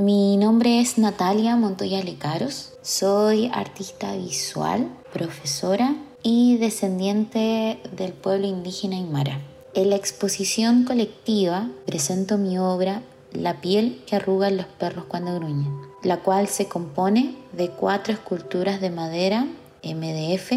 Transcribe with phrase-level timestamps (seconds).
[0.00, 8.94] Mi nombre es Natalia Montoya Lecaros, soy artista visual, profesora y descendiente del pueblo indígena
[8.94, 9.40] Aymara.
[9.74, 15.76] En la exposición colectiva presento mi obra La piel que arrugan los perros cuando gruñen,
[16.04, 19.48] la cual se compone de cuatro esculturas de madera
[19.82, 20.52] MDF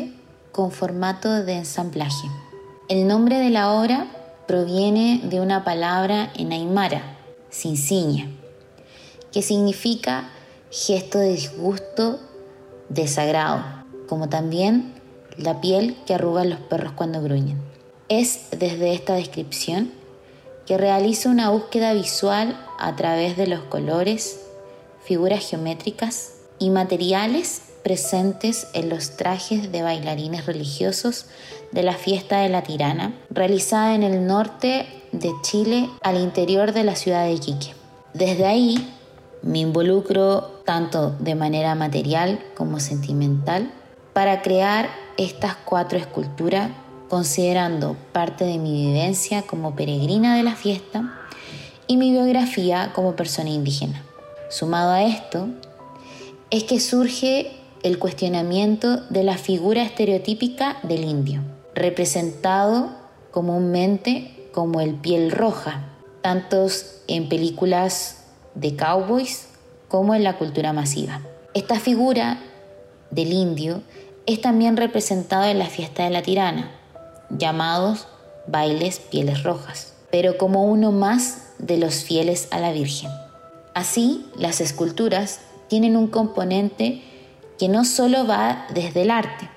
[0.52, 2.28] con formato de ensamblaje.
[2.89, 4.05] El nombre de la obra
[4.48, 7.18] proviene de una palabra en Aymara,
[7.50, 8.30] cinciña
[9.32, 10.30] que significa
[10.70, 12.20] gesto de disgusto,
[12.90, 13.63] desagrado,
[14.07, 14.94] como también
[15.38, 17.62] la piel que arrugan los perros cuando gruñen.
[18.09, 19.91] Es desde esta descripción
[20.66, 24.41] que realizo una búsqueda visual a través de los colores,
[25.04, 31.26] figuras geométricas y materiales presentes en los trajes de bailarines religiosos
[31.71, 36.84] de la fiesta de la tirana, realizada en el norte de Chile al interior de
[36.84, 37.73] la ciudad de Iquique.
[38.13, 38.93] Desde ahí
[39.44, 43.71] me involucro tanto de manera material como sentimental
[44.13, 46.70] para crear estas cuatro esculturas
[47.10, 51.20] considerando parte de mi vivencia como peregrina de la fiesta
[51.88, 54.02] y mi biografía como persona indígena.
[54.49, 55.49] Sumado a esto,
[56.49, 57.52] es que surge
[57.84, 61.41] el cuestionamiento de la figura estereotípica del indio,
[61.74, 62.91] representado
[63.32, 65.85] comúnmente como el piel roja,
[66.22, 68.21] tantos en películas
[68.56, 69.47] de cowboys
[69.88, 71.22] como en la cultura masiva.
[71.53, 72.40] Esta figura
[73.09, 73.81] del indio
[74.25, 76.72] es también representada en la fiesta de la tirana,
[77.30, 78.08] llamados
[78.47, 83.09] bailes pieles rojas, pero como uno más de los fieles a la Virgen.
[83.74, 87.02] Así, las esculturas tienen un componente
[87.58, 89.50] que no solo va desde el arte,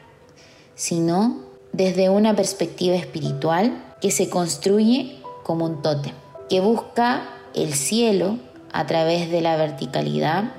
[0.75, 1.41] sino
[1.73, 6.13] desde una perspectiva espiritual que se construye como un tótem,
[6.49, 8.39] que busca el cielo
[8.75, 10.53] a través de la verticalidad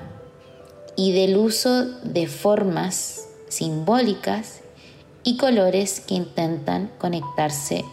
[0.96, 4.62] y del uso de formas simbólicas
[5.22, 7.84] y colores que intentan conectarse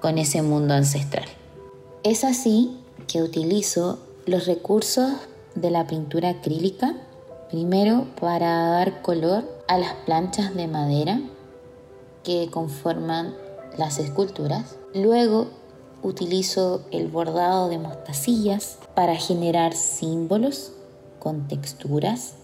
[0.00, 1.26] con ese mundo ancestral.
[2.04, 5.10] Es así que utilizo los recursos
[5.56, 6.94] de la pintura acrílica,
[7.50, 11.20] primero para dar color a las planchas de madera
[12.22, 13.34] que conforman
[13.76, 15.48] las esculturas, luego
[16.02, 20.72] utilizo el bordado de mostacillas para generar símbolos
[21.18, 22.34] con texturas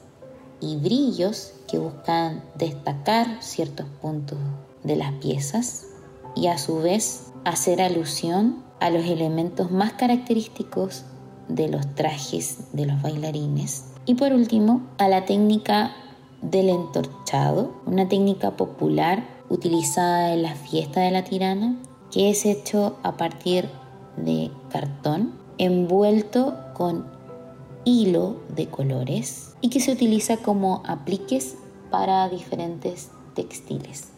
[0.60, 4.38] y brillos que buscan destacar ciertos puntos
[4.82, 5.86] de las piezas
[6.34, 11.04] y a su vez hacer alusión a los elementos más característicos
[11.48, 13.84] de los trajes de los bailarines.
[14.06, 15.92] Y por último, a la técnica
[16.42, 21.76] del entorchado, una técnica popular utilizada en la fiesta de la tirana
[22.14, 23.68] que es hecho a partir
[24.16, 27.06] de cartón envuelto con
[27.84, 31.56] hilo de colores y que se utiliza como apliques
[31.90, 34.10] para diferentes textiles.